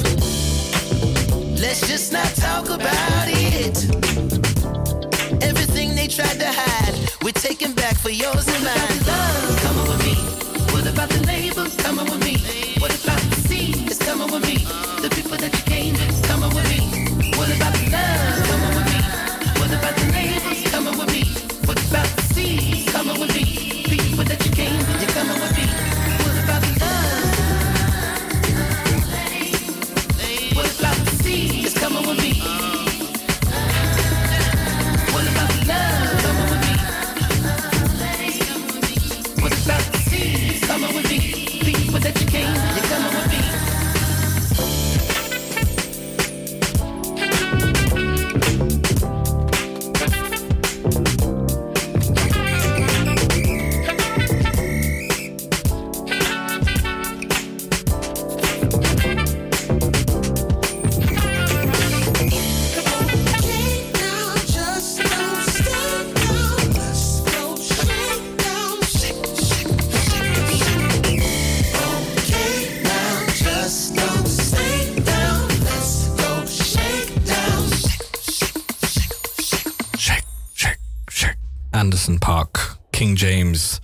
Let's 1.59 1.85
just 1.89 2.13
not 2.13 2.33
talk 2.35 2.69
about 2.69 3.27
it. 3.27 4.40
Tried 6.11 6.41
to 6.41 6.45
hide, 6.45 7.09
we're 7.23 7.31
taking 7.31 7.71
back 7.71 7.95
for 7.95 8.09
yours 8.09 8.45
and 8.45 8.63
mine. 8.65 9.07
Love 9.07 9.61
coming 9.61 9.87
with 9.87 10.05
me. 10.05 10.15
What 10.73 10.85
about 10.85 11.07
the 11.07 11.25
labor 11.25 11.69
coming 11.83 12.03
with 12.03 12.19
me? 12.25 12.35
What 12.81 12.91
about 13.01 13.21
the 13.29 13.35
sea 13.47 13.85
is 13.85 13.97
coming 13.97 14.29
with 14.29 14.45
me? 14.45 14.80
Anderson 81.81 82.19
.Paak, 82.19 82.77
King 82.91 83.15
James. 83.15 83.81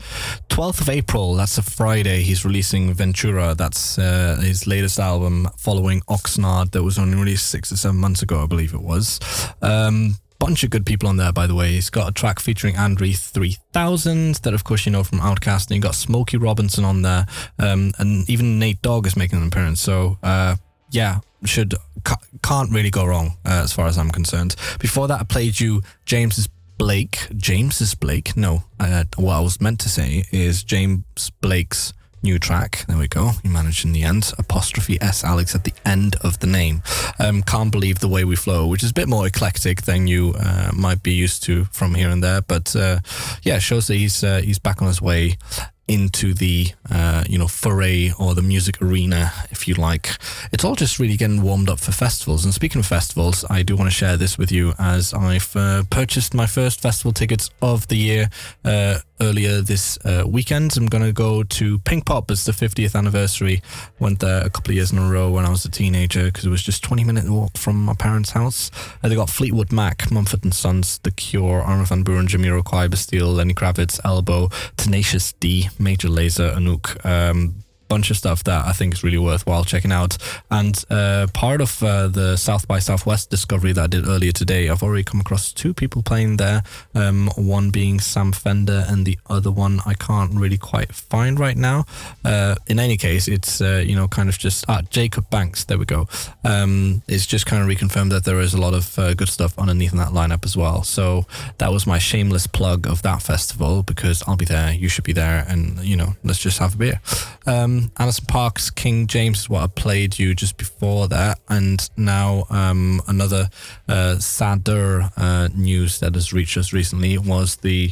12th 0.50 0.82
of 0.82 0.90
April, 0.90 1.34
that's 1.34 1.58
a 1.58 1.64
Friday. 1.64 2.22
He's 2.22 2.46
releasing 2.46 2.94
Ventura. 2.94 3.56
That's 3.56 3.98
uh, 3.98 4.40
his 4.40 4.68
latest 4.68 5.00
album 5.00 5.48
following 5.58 6.02
Oxnard 6.02 6.74
that 6.74 6.84
was 6.84 7.00
only 7.00 7.18
released 7.18 7.48
six 7.48 7.72
or 7.72 7.76
seven 7.76 7.98
months 7.98 8.22
ago, 8.22 8.44
I 8.44 8.46
believe 8.46 8.76
it 8.76 8.84
was. 8.84 9.20
Um, 9.64 10.14
bunch 10.38 10.64
of 10.64 10.70
good 10.70 10.86
people 10.86 11.10
on 11.10 11.18
there, 11.18 11.32
by 11.32 11.48
the 11.48 11.56
way. 11.56 11.72
He's 11.72 11.90
got 11.90 12.08
a 12.08 12.12
track 12.12 12.40
featuring 12.40 12.78
Andre 12.78 13.14
3000 13.14 14.36
that, 14.36 14.54
of 14.54 14.64
course, 14.64 14.86
you 14.86 14.92
know 14.92 15.04
from 15.04 15.18
OutKast. 15.18 15.72
And 15.72 15.78
you 15.78 15.82
got 15.82 15.96
Smokey 15.96 16.38
Robinson 16.38 16.86
on 16.86 17.02
there. 17.02 17.26
Um, 17.58 17.94
and 17.98 18.30
even 18.30 18.60
Nate 18.60 18.84
Dogg 18.84 19.08
is 19.08 19.18
making 19.18 19.42
an 19.42 19.48
appearance. 19.48 19.82
So, 19.82 20.20
uh, 20.22 20.58
yeah, 20.92 21.22
should 21.46 21.74
can't 22.44 22.72
really 22.72 22.90
go 22.92 23.06
wrong 23.06 23.38
uh, 23.44 23.62
as 23.64 23.74
far 23.74 23.88
as 23.88 23.98
I'm 23.98 24.12
concerned. 24.12 24.56
Before 24.80 25.08
that, 25.08 25.20
I 25.20 25.24
played 25.24 25.60
you 25.60 25.82
James's 26.06 26.48
Blake. 26.78 27.28
James's 27.36 27.96
Blake? 27.96 28.36
No, 28.38 28.64
uh, 28.80 29.04
what 29.16 29.36
I 29.36 29.40
was 29.40 29.60
meant 29.62 29.80
to 29.82 29.90
say 29.90 30.26
is 30.32 30.64
James 30.64 31.32
Blake's 31.42 31.94
new 32.24 32.40
track. 32.40 32.86
There 32.88 32.98
we 32.98 33.08
go. 33.08 33.32
You 33.44 33.50
managed 33.50 33.86
in 33.86 33.94
the 33.94 34.04
end. 34.04 34.34
Apostrophe 34.38 35.02
S 35.02 35.24
Alex 35.24 35.56
at 35.56 35.64
the 35.64 35.74
end 35.86 36.16
of 36.24 36.40
the 36.40 36.48
name. 36.48 36.82
Um, 37.20 37.44
can't 37.44 37.72
believe 37.72 38.00
the 38.00 38.08
way 38.08 38.26
we 38.26 38.36
flow, 38.36 38.68
which 38.68 38.84
is 38.84 38.92
a 38.92 38.94
bit 38.94 39.08
more 39.08 39.28
eclectic 39.28 39.84
than 39.84 40.08
you 40.08 40.34
uh, 40.40 40.72
might 40.74 41.04
be 41.04 41.14
used 41.14 41.44
to 41.44 41.66
from 41.66 41.96
here 41.96 42.10
and 42.10 42.24
there. 42.24 42.42
But 42.42 42.76
uh, 42.76 43.00
yeah, 43.44 43.60
shows 43.60 43.88
that 43.88 43.96
he's 43.96 44.24
uh, 44.24 44.42
he's 44.44 44.60
back 44.60 44.82
on 44.82 44.88
his 44.88 45.02
way 45.02 45.38
into 45.88 46.34
the 46.34 46.68
uh, 46.92 47.24
you 47.28 47.38
know 47.38 47.48
foray 47.48 48.12
or 48.20 48.36
the 48.36 48.42
music 48.42 48.82
arena, 48.82 49.32
if 49.52 49.68
you 49.68 49.74
like. 49.76 50.10
It's 50.52 50.64
all 50.64 50.76
just 50.76 51.00
really 51.00 51.18
getting 51.18 51.42
warmed 51.42 51.70
up 51.70 51.80
for 51.80 51.92
festivals. 51.92 52.46
And 52.46 52.54
speaking 52.54 52.80
of 52.80 52.86
festivals, 52.86 53.46
I 53.50 53.64
do 53.64 53.76
want 53.76 53.90
to 53.90 53.96
share 53.96 54.18
this 54.18 54.38
with 54.38 54.52
you 54.52 54.74
as 54.78 55.14
I've 55.14 55.56
uh, 55.56 55.84
purchased 55.90 56.34
my 56.34 56.46
first 56.46 56.82
festival 56.82 57.12
tickets 57.12 57.50
of 57.62 57.88
the 57.88 57.98
year 57.98 58.30
uh, 58.66 59.00
earlier 59.20 59.62
this 59.62 59.98
uh, 60.06 60.24
weekend. 60.28 60.76
I'm 60.78 60.88
going 60.88 61.04
to 61.04 61.14
go 61.14 61.44
to 61.44 61.80
Pinkpop. 61.80 62.30
It's 62.32 62.46
the 62.46 62.52
50th 62.52 62.96
anniversary. 62.96 63.62
Went 64.00 64.20
there 64.20 64.46
a 64.46 64.50
couple 64.50 64.72
of 64.72 64.76
years 64.76 64.92
in 64.92 64.98
a 64.98 65.10
row 65.10 65.30
when 65.30 65.46
I 65.46 65.50
was 65.50 65.66
a 65.66 65.72
teenager 65.72 66.26
because 66.26 66.46
it 66.46 66.50
was 66.50 66.64
just 66.64 66.84
20 66.84 67.04
minute 67.04 67.30
walk 67.30 67.58
from 67.58 67.84
my 67.84 67.94
parents' 67.94 68.32
house. 68.32 68.72
Uh, 69.04 69.10
they 69.10 69.16
got 69.16 69.30
Fleetwood 69.30 69.72
Mac, 69.72 70.12
Mumford 70.12 70.44
and 70.44 70.54
Sons, 70.54 71.00
The 71.00 71.12
Cure, 71.12 71.62
Armin 71.62 71.86
van 71.86 72.04
Buuren, 72.04 72.28
Jamiroquai, 72.28 72.90
Bastille, 72.90 73.28
Lenny 73.28 73.54
Kravitz, 73.54 74.00
Elbow, 74.04 74.50
Tenacious 74.78 75.34
D, 75.34 75.70
Major 75.80 76.10
Lazer, 76.10 76.56
Anouk. 76.56 77.06
Um, 77.06 77.64
bunch 77.88 78.12
of 78.12 78.18
stuff 78.18 78.44
that 78.44 78.66
I 78.66 78.72
think 78.72 78.94
is 78.94 79.04
really 79.04 79.18
worthwhile 79.18 79.64
checking 79.64 79.92
out. 79.92 80.18
And 80.52 80.84
uh, 80.90 81.28
part 81.34 81.62
of 81.62 81.82
uh, 81.84 82.08
the 82.08 82.36
South 82.38 82.68
by 82.68 82.80
Southwest 82.80 83.30
discovery 83.30 83.74
that 83.74 83.84
I 83.84 83.88
did 83.88 84.08
earlier 84.08 84.32
today, 84.32 84.70
I've 84.70 84.84
already 84.84 85.04
come 85.04 85.20
across 85.20 85.52
two 85.52 85.74
people 85.74 86.02
playing 86.02 86.38
there. 86.38 86.64
Um, 86.94 87.30
one 87.36 87.70
being 87.70 88.00
Sam 88.00 88.32
Fender, 88.32 88.86
and 88.88 89.06
the 89.06 89.18
other 89.30 89.52
one 89.52 89.82
I 89.86 89.94
can't 89.94 90.34
really 90.34 90.58
quite 90.58 90.94
find 90.94 91.40
right 91.40 91.58
now. 91.58 91.86
Uh, 92.24 92.56
in 92.68 92.80
any 92.80 92.98
case, 92.98 93.28
it's 93.28 93.62
uh, 93.62 93.84
you 93.86 93.96
know 93.96 94.08
kind 94.08 94.30
of 94.30 94.38
just 94.38 94.66
ah 94.68 94.82
Jacob 94.90 95.30
Banks. 95.30 95.66
There 95.66 95.78
we 95.78 95.86
go. 95.86 96.08
Um, 96.44 97.02
it's 97.08 97.26
just 97.26 97.46
kind 97.46 97.62
of 97.64 97.70
reconfirmed 97.70 98.12
that 98.12 98.26
there 98.26 98.40
is 98.40 98.54
a 98.54 98.62
lot 98.62 98.74
of 98.74 98.98
uh, 99.00 99.14
good 99.14 99.30
stuff 99.30 99.58
underneath 99.58 99.92
in 99.92 99.98
that 99.98 100.10
lineup 100.10 100.46
as 100.46 100.56
well. 100.56 100.84
So 100.84 101.26
that 101.58 101.72
was 101.72 101.86
my 101.88 101.98
shameless 101.98 102.48
plug 102.48 102.88
of 102.88 103.02
that 103.04 103.22
festival 103.22 103.84
because 103.84 104.24
I'll 104.28 104.36
be 104.36 104.46
there. 104.46 104.72
You 104.74 104.90
should 104.90 105.04
be 105.04 105.14
there, 105.14 105.46
and 105.48 105.80
you 105.84 105.96
know 105.96 106.16
let's 106.24 106.40
just 106.40 106.60
have 106.60 106.76
a 106.76 106.78
beer. 106.78 107.02
Um, 107.46 107.77
Anderson 107.98 108.26
.Paak's 108.26 108.70
King 108.70 109.08
James 109.08 109.40
is 109.40 109.50
what 109.50 109.64
I 109.64 109.68
played 109.68 110.20
you 110.20 110.34
just 110.36 110.58
before 110.58 111.08
that, 111.08 111.40
and 111.50 111.90
now 111.98 112.46
um, 112.50 113.02
another 113.08 113.50
uh, 113.88 114.18
sadder 114.20 115.10
uh, 115.18 115.50
news 115.56 116.00
that 116.00 116.16
has 116.16 116.34
reached 116.34 116.58
us 116.58 116.74
recently 116.74 117.18
was 117.18 117.58
the 117.58 117.92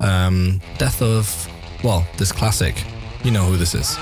um, 0.00 0.60
death 0.78 1.02
of 1.02 1.48
well 1.82 2.06
this 2.18 2.32
classic. 2.32 2.82
You 3.24 3.30
know 3.30 3.44
who 3.44 3.56
this 3.56 3.74
is, 3.74 3.96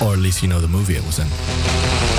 or 0.00 0.12
at 0.12 0.18
least 0.18 0.42
you 0.42 0.48
know 0.48 0.60
the 0.60 0.68
movie 0.68 0.96
it 0.96 1.04
was 1.04 1.18
in. 1.18 2.17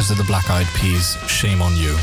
Because 0.00 0.12
of 0.12 0.16
the 0.16 0.24
Black 0.24 0.48
Eyed 0.48 0.66
Peas, 0.74 1.18
shame 1.28 1.60
on 1.60 1.76
you. 1.76 1.94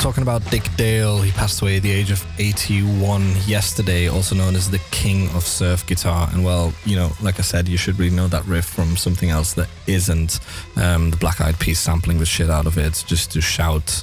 Talking 0.00 0.22
about 0.22 0.42
Dick 0.50 0.64
Dale. 0.76 1.20
He 1.20 1.30
passed 1.32 1.60
away 1.60 1.76
at 1.76 1.82
the 1.82 1.90
age 1.90 2.10
of 2.10 2.24
81 2.38 3.22
yesterday, 3.46 4.08
also 4.08 4.34
known 4.34 4.56
as 4.56 4.70
the 4.70 4.78
king 4.90 5.28
of 5.30 5.42
surf 5.42 5.86
guitar. 5.86 6.26
And 6.32 6.42
well, 6.42 6.72
you 6.86 6.96
know, 6.96 7.12
like 7.20 7.38
I 7.38 7.42
said, 7.42 7.68
you 7.68 7.76
should 7.76 7.98
really 7.98 8.14
know 8.14 8.26
that 8.28 8.46
riff 8.46 8.64
from 8.64 8.96
something 8.96 9.28
else 9.28 9.52
that 9.54 9.68
isn't 9.86 10.40
um, 10.76 11.10
the 11.10 11.18
Black 11.18 11.42
Eyed 11.42 11.58
Peas 11.58 11.78
sampling 11.78 12.18
the 12.18 12.24
shit 12.24 12.48
out 12.48 12.66
of 12.66 12.78
it 12.78 13.04
just 13.06 13.30
to 13.32 13.42
shout 13.42 14.02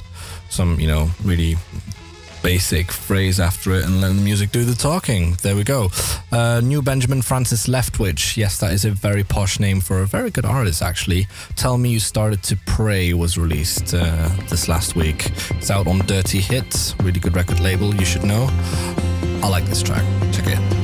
some, 0.50 0.78
you 0.78 0.86
know, 0.86 1.10
really 1.24 1.56
basic 2.42 2.90
phrase 2.90 3.40
after 3.40 3.72
it 3.72 3.84
and 3.84 4.00
letting 4.00 4.16
the 4.16 4.22
music 4.22 4.50
do 4.50 4.64
the 4.64 4.74
talking. 4.74 5.36
There 5.42 5.56
we 5.56 5.64
go. 5.64 5.90
Uh, 6.30 6.60
new 6.62 6.82
Benjamin 6.82 7.22
Francis 7.22 7.66
Leftwich. 7.66 8.36
Yes, 8.36 8.58
that 8.60 8.72
is 8.72 8.84
a 8.84 8.90
very 8.90 9.24
posh 9.24 9.60
name 9.60 9.80
for 9.80 10.00
a 10.00 10.06
very 10.06 10.30
good 10.30 10.44
artist, 10.44 10.82
actually. 10.82 11.26
Tell 11.56 11.78
Me 11.78 11.90
You 11.90 12.00
Started 12.00 12.42
to 12.44 12.56
Pray 12.66 13.12
was 13.12 13.38
released 13.38 13.94
uh, 13.94 14.28
this 14.48 14.68
last 14.68 14.96
week. 14.96 15.30
It's 15.50 15.70
out 15.70 15.86
on 15.86 15.98
Dirty 16.00 16.40
Hits, 16.40 16.94
really 17.00 17.20
good 17.20 17.34
record 17.34 17.60
label, 17.60 17.94
you 17.94 18.04
should 18.04 18.24
know. 18.24 18.48
I 19.42 19.48
like 19.48 19.64
this 19.64 19.82
track. 19.82 20.04
Check 20.32 20.46
it. 20.46 20.77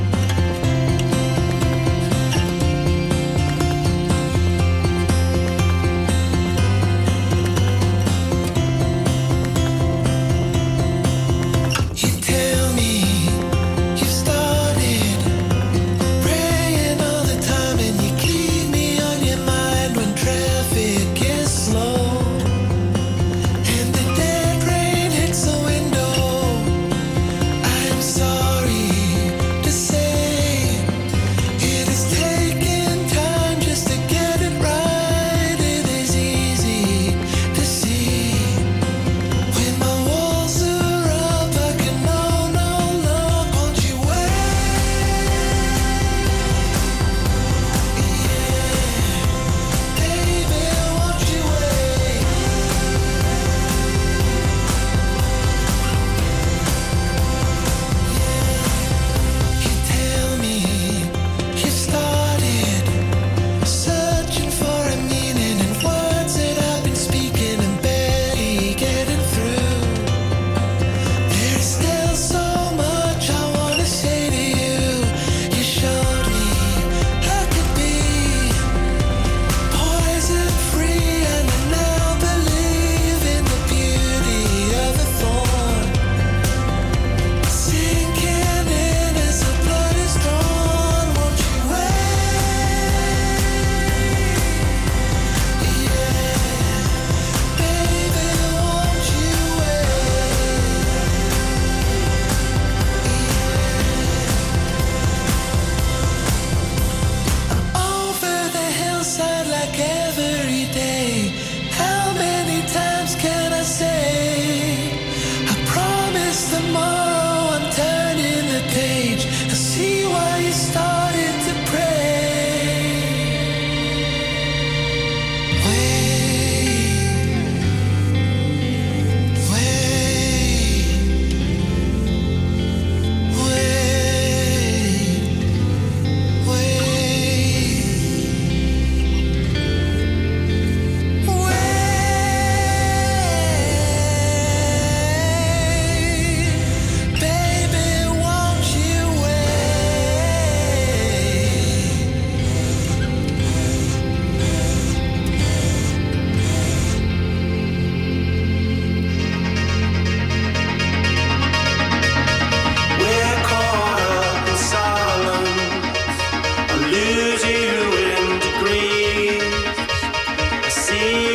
रे 171.05 171.34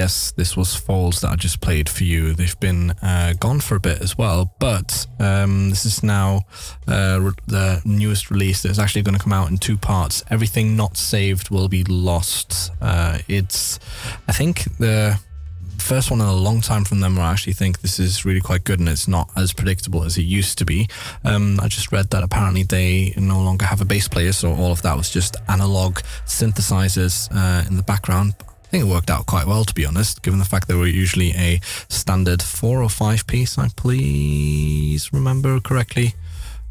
Yes, 0.00 0.30
this 0.30 0.56
was 0.56 0.74
Foals 0.74 1.20
that 1.20 1.30
I 1.30 1.36
just 1.36 1.60
played 1.60 1.86
for 1.86 2.04
you. 2.04 2.32
They've 2.32 2.58
been 2.58 2.92
uh, 3.02 3.34
gone 3.38 3.60
for 3.60 3.76
a 3.76 3.80
bit 3.80 4.00
as 4.00 4.16
well, 4.16 4.54
but 4.58 5.06
um, 5.18 5.68
this 5.68 5.84
is 5.84 6.02
now 6.02 6.46
uh, 6.88 7.18
re- 7.20 7.32
the 7.46 7.82
newest 7.84 8.30
release 8.30 8.62
that 8.62 8.70
is 8.70 8.78
actually 8.78 9.02
going 9.02 9.18
to 9.18 9.22
come 9.22 9.34
out 9.34 9.50
in 9.50 9.58
two 9.58 9.76
parts. 9.76 10.24
Everything 10.30 10.74
not 10.74 10.96
saved 10.96 11.50
will 11.50 11.68
be 11.68 11.84
lost. 11.84 12.72
Uh, 12.80 13.18
it's, 13.28 13.78
I 14.26 14.32
think, 14.32 14.64
the 14.78 15.20
first 15.76 16.10
one 16.10 16.22
in 16.22 16.26
a 16.26 16.34
long 16.34 16.62
time 16.62 16.84
from 16.86 17.00
them 17.00 17.16
where 17.16 17.26
I 17.26 17.32
actually 17.32 17.52
think 17.52 17.82
this 17.82 17.98
is 17.98 18.24
really 18.24 18.40
quite 18.40 18.64
good 18.64 18.80
and 18.80 18.88
it's 18.88 19.06
not 19.06 19.28
as 19.36 19.52
predictable 19.52 20.04
as 20.04 20.16
it 20.16 20.22
used 20.22 20.56
to 20.60 20.64
be. 20.64 20.88
Um, 21.26 21.60
I 21.60 21.68
just 21.68 21.92
read 21.92 22.08
that 22.08 22.22
apparently 22.22 22.62
they 22.62 23.12
no 23.18 23.38
longer 23.42 23.66
have 23.66 23.82
a 23.82 23.84
bass 23.84 24.08
player, 24.08 24.32
so 24.32 24.54
all 24.54 24.72
of 24.72 24.80
that 24.80 24.96
was 24.96 25.10
just 25.10 25.36
analog 25.50 25.98
synthesizers 26.24 27.28
uh, 27.32 27.68
in 27.68 27.76
the 27.76 27.82
background. 27.82 28.34
I 28.70 28.78
think 28.78 28.84
it 28.84 28.94
worked 28.94 29.10
out 29.10 29.26
quite 29.26 29.48
well, 29.48 29.64
to 29.64 29.74
be 29.74 29.84
honest, 29.84 30.22
given 30.22 30.38
the 30.38 30.44
fact 30.44 30.68
they 30.68 30.76
were 30.76 30.86
usually 30.86 31.32
a 31.32 31.58
standard 31.88 32.40
four 32.40 32.84
or 32.84 32.88
five 32.88 33.26
piece, 33.26 33.58
I 33.58 33.66
please 33.74 35.12
remember 35.12 35.58
correctly. 35.58 36.14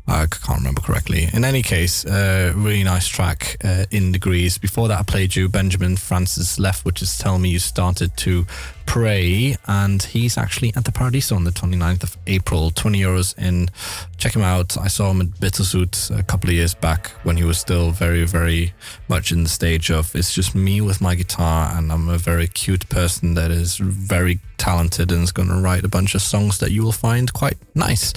I 0.10 0.26
can't 0.26 0.58
remember 0.58 0.82
correctly. 0.82 1.30
In 1.34 1.46
any 1.46 1.62
case, 1.62 2.04
uh, 2.06 2.52
really 2.56 2.84
nice 2.84 3.08
track 3.08 3.58
uh, 3.64 3.86
in 3.92 4.12
degrees. 4.12 4.58
Before 4.58 4.88
that, 4.88 5.00
I 5.00 5.04
played 5.04 5.36
you 5.36 5.48
Benjamin 5.48 5.98
Francis 5.98 6.58
Leftwich, 6.58 6.86
which 6.86 7.02
is 7.04 7.18
Tell 7.18 7.38
Me 7.38 7.50
You 7.50 7.60
Started 7.60 8.18
to 8.18 8.48
Pray. 8.88 9.56
And 9.68 10.02
he's 10.02 10.36
actually 10.36 10.74
at 10.76 10.86
the 10.86 10.92
Paradiso 10.92 11.36
on 11.36 11.44
the 11.44 11.52
29th 11.52 12.02
of 12.02 12.18
April. 12.26 12.72
20 12.72 13.00
euros 13.00 13.38
in. 13.38 13.70
Check 14.18 14.36
him 14.36 14.42
out. 14.42 14.78
I 14.78 14.88
saw 14.88 15.12
him 15.12 15.22
at 15.22 15.28
Bitterzoet 15.40 16.18
a 16.18 16.24
couple 16.24 16.50
of 16.50 16.56
years 16.56 16.74
back 16.74 17.12
when 17.24 17.38
he 17.38 17.44
was 17.44 17.60
still 17.60 17.92
very, 17.92 18.26
very 18.26 18.74
much 19.08 19.32
in 19.32 19.44
the 19.44 19.50
stage 19.50 19.92
of 19.92 20.16
it's 20.16 20.34
just 20.34 20.56
me 20.56 20.82
with 20.82 21.02
my 21.02 21.14
guitar, 21.14 21.72
and 21.78 21.92
I'm 21.92 22.10
a 22.10 22.18
very 22.18 22.48
cute 22.48 22.90
person 22.90 23.36
that 23.36 23.52
is 23.52 23.78
very 23.78 24.40
talented 24.58 25.12
and 25.12 25.24
is 25.24 25.32
going 25.32 25.50
to 25.50 25.56
write 25.56 25.86
a 25.86 25.88
bunch 25.88 26.16
of 26.16 26.22
songs 26.22 26.58
that 26.58 26.72
you 26.72 26.84
will 26.84 26.92
find 26.92 27.32
quite 27.32 27.58
nice. 27.76 28.14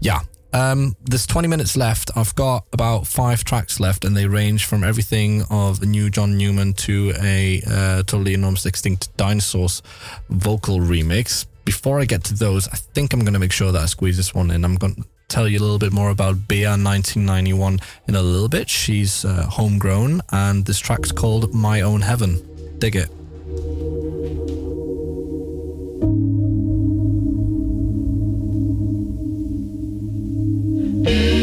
Yeah, 0.00 0.20
um, 0.52 0.96
there's 1.04 1.26
20 1.26 1.48
minutes 1.48 1.76
left. 1.76 2.10
I've 2.16 2.34
got 2.34 2.66
about 2.72 3.06
five 3.06 3.44
tracks 3.44 3.80
left, 3.80 4.04
and 4.04 4.16
they 4.16 4.26
range 4.26 4.64
from 4.64 4.84
everything 4.84 5.42
of 5.50 5.82
a 5.82 5.86
new 5.86 6.10
John 6.10 6.36
Newman 6.38 6.72
to 6.74 7.12
a 7.20 7.62
uh, 7.66 7.96
totally 8.04 8.34
enormous 8.34 8.66
extinct 8.66 9.14
dinosaurs 9.16 9.82
vocal 10.30 10.78
remix. 10.78 11.46
Before 11.64 12.00
I 12.00 12.06
get 12.06 12.24
to 12.24 12.34
those, 12.34 12.66
I 12.68 12.76
think 12.76 13.12
I'm 13.12 13.20
going 13.20 13.34
to 13.34 13.38
make 13.38 13.52
sure 13.52 13.72
that 13.72 13.82
I 13.82 13.86
squeeze 13.86 14.16
this 14.16 14.34
one 14.34 14.50
in. 14.50 14.64
I'm 14.64 14.76
going 14.76 14.94
to 14.94 15.04
tell 15.28 15.46
you 15.46 15.58
a 15.58 15.60
little 15.60 15.78
bit 15.78 15.92
more 15.92 16.08
about 16.10 16.48
Bea 16.48 16.64
1991 16.64 17.80
in 18.08 18.14
a 18.14 18.22
little 18.22 18.48
bit. 18.48 18.70
She's 18.70 19.24
uh, 19.24 19.44
homegrown, 19.44 20.22
and 20.32 20.64
this 20.64 20.78
track's 20.78 21.12
called 21.12 21.52
My 21.54 21.82
Own 21.82 22.00
Heaven. 22.00 22.78
Dig 22.78 22.96
it. 22.96 24.47
I 31.06 31.37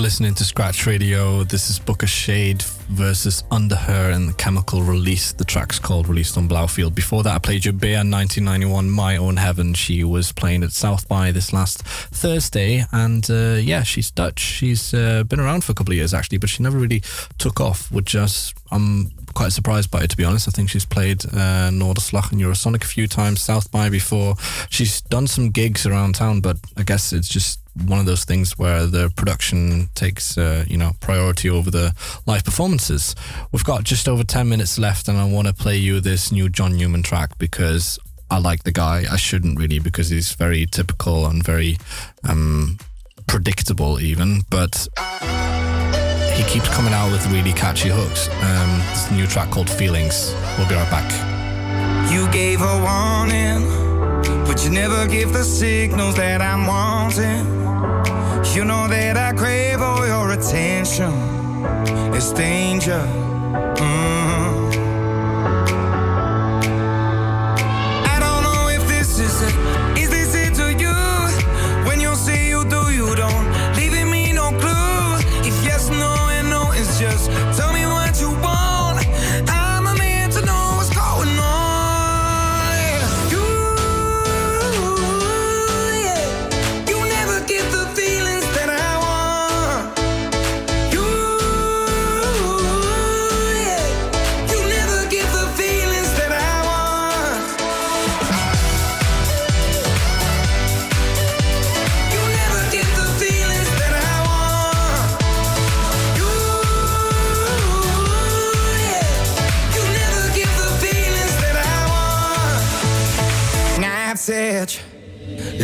listening 0.00 0.34
to 0.34 0.42
Scratch 0.42 0.86
Radio. 0.86 1.44
This 1.44 1.70
is 1.70 1.78
Booka 1.78 2.08
Shade 2.08 2.62
versus 2.88 3.44
Under 3.52 3.76
Her 3.76 4.10
and 4.10 4.28
the 4.28 4.32
Chemical 4.32 4.82
Release. 4.82 5.32
The 5.32 5.44
track's 5.44 5.78
called 5.78 6.08
Released 6.08 6.36
on 6.36 6.48
Blaufield. 6.48 6.96
Before 6.96 7.22
that, 7.22 7.34
I 7.34 7.38
played 7.38 7.64
you 7.64 7.72
Bea 7.72 7.94
1991, 7.94 8.90
My 8.90 9.16
Own 9.16 9.36
Heaven. 9.36 9.72
She 9.72 10.02
was 10.02 10.32
playing 10.32 10.64
at 10.64 10.72
South 10.72 11.06
by 11.06 11.30
this 11.30 11.52
last 11.52 11.82
Thursday. 11.84 12.84
And 12.90 13.28
uh, 13.30 13.58
yeah, 13.60 13.84
she's 13.84 14.10
Dutch. 14.10 14.40
She's 14.40 14.92
uh, 14.92 15.22
been 15.24 15.38
around 15.38 15.62
for 15.62 15.70
a 15.72 15.74
couple 15.76 15.92
of 15.92 15.96
years 15.96 16.12
actually, 16.12 16.38
but 16.38 16.48
she 16.48 16.62
never 16.64 16.76
really 16.78 17.02
took 17.38 17.60
off, 17.60 17.92
which 17.92 18.16
is, 18.16 18.52
I'm 18.72 19.12
quite 19.34 19.52
surprised 19.52 19.92
by 19.92 20.02
it 20.02 20.10
to 20.10 20.16
be 20.16 20.24
honest. 20.24 20.48
I 20.48 20.50
think 20.50 20.70
she's 20.70 20.86
played 20.86 21.24
uh, 21.26 21.70
Noorderslag 21.70 22.32
and 22.32 22.40
Eurosonic 22.40 22.82
a 22.82 22.86
few 22.86 23.06
times, 23.06 23.42
South 23.42 23.70
by 23.70 23.90
before. 23.90 24.34
She's 24.70 25.02
done 25.02 25.28
some 25.28 25.50
gigs 25.50 25.86
around 25.86 26.16
town, 26.16 26.40
but 26.40 26.56
I 26.76 26.82
guess 26.82 27.12
it's 27.12 27.28
just 27.28 27.60
one 27.86 27.98
of 27.98 28.06
those 28.06 28.24
things 28.24 28.58
where 28.58 28.86
the 28.86 29.10
production 29.16 29.88
takes 29.94 30.38
uh, 30.38 30.64
you 30.66 30.76
know 30.76 30.92
priority 31.00 31.50
over 31.50 31.70
the 31.70 31.94
live 32.26 32.44
performances. 32.44 33.14
We've 33.52 33.64
got 33.64 33.84
just 33.84 34.08
over 34.08 34.24
ten 34.24 34.48
minutes 34.48 34.78
left, 34.78 35.08
and 35.08 35.18
I 35.18 35.24
want 35.24 35.48
to 35.48 35.54
play 35.54 35.76
you 35.76 36.00
this 36.00 36.32
new 36.32 36.48
John 36.48 36.76
Newman 36.76 37.02
track 37.02 37.36
because 37.38 37.98
I 38.30 38.38
like 38.38 38.64
the 38.64 38.72
guy. 38.72 39.04
I 39.10 39.16
shouldn't 39.16 39.58
really 39.58 39.78
because 39.78 40.08
he's 40.08 40.32
very 40.32 40.66
typical 40.66 41.26
and 41.26 41.44
very 41.44 41.78
um, 42.28 42.78
predictable, 43.26 44.00
even, 44.00 44.42
but. 44.50 44.88
He 46.34 46.42
keeps 46.42 46.68
coming 46.74 46.92
out 46.92 47.12
with 47.12 47.24
really 47.28 47.52
catchy 47.52 47.90
hooks. 47.90 48.28
Um, 48.28 48.78
this 48.90 49.08
new 49.12 49.24
track 49.24 49.52
called 49.52 49.70
Feelings. 49.70 50.34
We'll 50.58 50.68
be 50.68 50.74
right 50.74 50.90
back. 50.90 51.08
You 52.12 52.28
gave 52.32 52.60
a 52.60 52.82
warning, 52.82 54.44
but 54.44 54.64
you 54.64 54.70
never 54.70 55.06
give 55.06 55.32
the 55.32 55.44
signals 55.44 56.16
that 56.16 56.42
I'm 56.42 56.66
wanting. 56.66 57.63
You 58.54 58.64
know 58.64 58.86
that 58.88 59.16
I 59.16 59.32
crave 59.32 59.80
all 59.80 60.06
your 60.06 60.32
attention. 60.32 61.12
It's 62.14 62.32
danger. 62.32 63.04
Mm. 63.76 64.03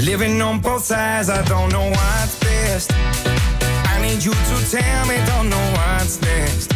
Living 0.03 0.40
on 0.40 0.61
both 0.61 0.84
sides. 0.84 1.28
I 1.28 1.42
don't 1.44 1.70
know 1.72 1.88
what's 1.90 2.38
best. 2.40 2.92
I 2.92 4.01
need 4.01 4.24
you 4.24 4.32
to 4.32 4.70
tell 4.70 5.07
me, 5.07 5.16
don't 5.26 5.48
know 5.48 5.72
what's 5.76 6.20
next. 6.22 6.70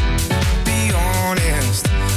Be 0.65 0.93
honest. 0.95 2.14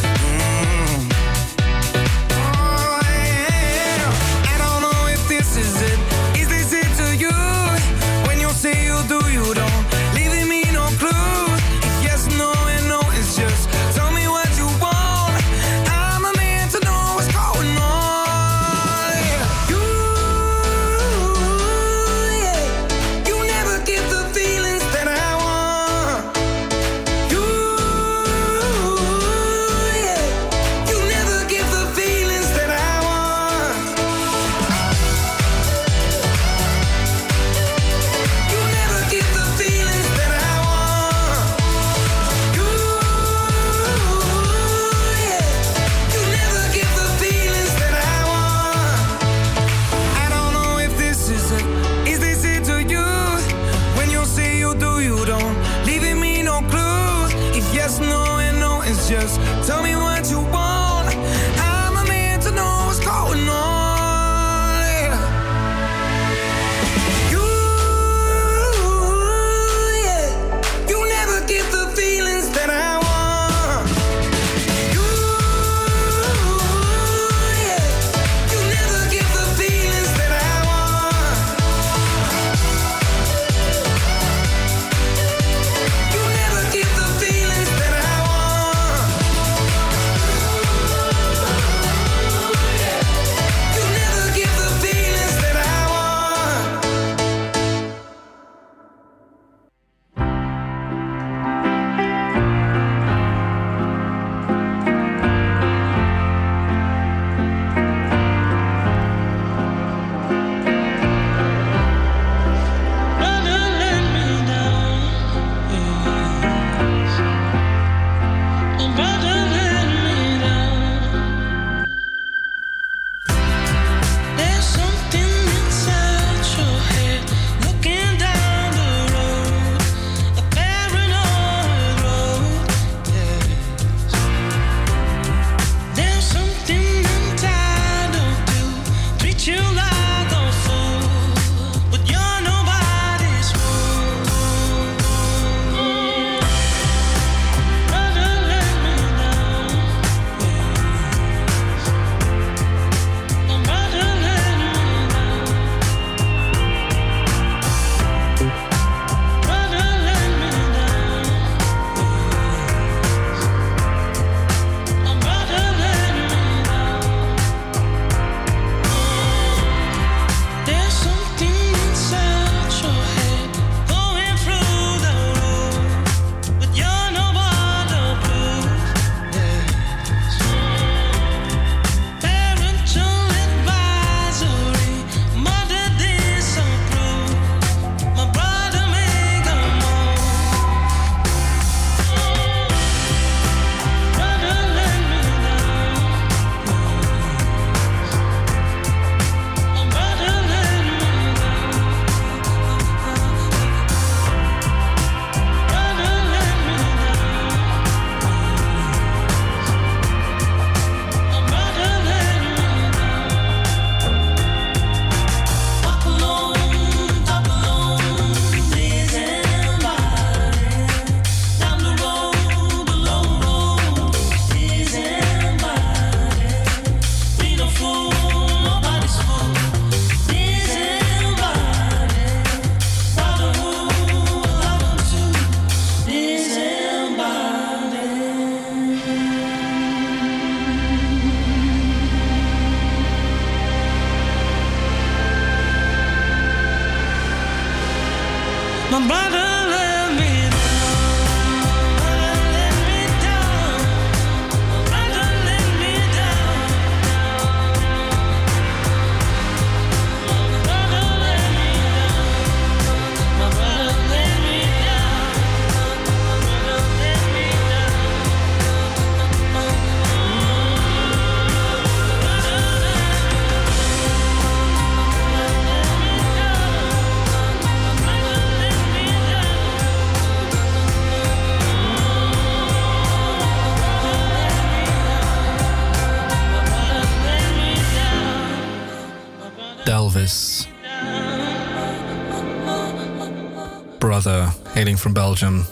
From 294.95 295.13
Belgium. 295.13 295.65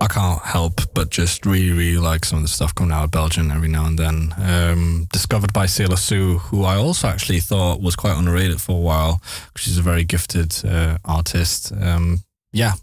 I 0.00 0.06
can't 0.06 0.40
help 0.42 0.80
but 0.94 1.10
just 1.10 1.44
really, 1.44 1.72
really 1.72 1.98
like 1.98 2.24
some 2.24 2.38
of 2.38 2.44
the 2.44 2.48
stuff 2.48 2.74
coming 2.74 2.92
out 2.92 3.04
of 3.04 3.10
Belgium 3.10 3.50
every 3.50 3.68
now 3.68 3.86
and 3.86 3.98
then. 3.98 4.34
Um, 4.38 5.08
discovered 5.12 5.52
by 5.52 5.66
Selah 5.66 5.96
Sue, 5.96 6.38
who 6.38 6.64
I 6.64 6.76
also 6.76 7.08
actually 7.08 7.40
thought 7.40 7.80
was 7.80 7.96
quite 7.96 8.16
underrated 8.16 8.60
for 8.60 8.76
a 8.76 8.80
while. 8.80 9.20
Because 9.48 9.66
she's 9.66 9.78
a 9.78 9.82
very 9.82 10.04
gifted 10.04 10.54
uh, 10.64 10.98
artist. 11.04 11.72
Um, 11.72 12.20
yeah, 12.52 12.74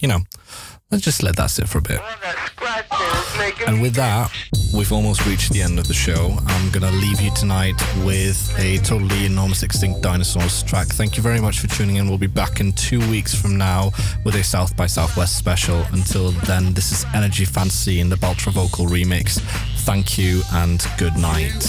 you 0.00 0.08
know, 0.08 0.20
let's 0.90 1.04
just 1.04 1.22
let 1.22 1.36
that 1.36 1.50
sit 1.50 1.68
for 1.68 1.78
a 1.78 1.82
bit. 1.82 2.00
And 3.66 3.82
with 3.82 3.94
that, 3.94 4.32
we've 4.74 4.92
almost 4.92 5.26
reached 5.26 5.52
the 5.52 5.62
end 5.62 5.78
of 5.78 5.88
the 5.88 5.94
show. 5.94 6.36
I'm 6.46 6.70
going 6.70 6.82
to 6.82 6.98
leave 6.98 7.20
you 7.20 7.32
tonight 7.34 7.74
with 8.04 8.54
a 8.58 8.78
totally 8.78 9.26
enormous 9.26 9.62
extinct 9.62 10.02
dinosaurs 10.02 10.62
track. 10.62 10.86
Thank 10.88 11.16
you 11.16 11.22
very 11.22 11.40
much 11.40 11.60
for 11.60 11.66
tuning 11.66 11.96
in. 11.96 12.08
We'll 12.08 12.18
be 12.18 12.26
back 12.26 12.60
in 12.60 12.72
two 12.72 13.00
weeks 13.10 13.34
from 13.34 13.56
now 13.56 13.90
with 14.24 14.34
a 14.34 14.44
South 14.44 14.76
by 14.76 14.86
Southwest 14.86 15.36
special. 15.36 15.84
Until 15.92 16.30
then, 16.46 16.74
this 16.74 16.92
is 16.92 17.04
Energy 17.14 17.44
Fantasy 17.44 18.00
in 18.00 18.08
the 18.08 18.16
Baltra 18.16 18.52
Vocal 18.52 18.86
remix. 18.86 19.40
Thank 19.84 20.18
you 20.18 20.42
and 20.52 20.86
good 20.98 21.16
night. 21.16 21.64